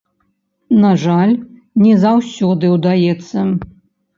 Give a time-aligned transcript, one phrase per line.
[0.85, 1.33] На жаль,
[1.85, 3.37] не заўсёды ўдаецца.